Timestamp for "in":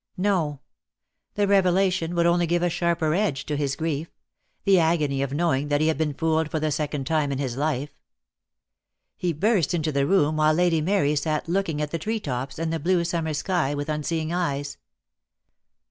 7.31-7.37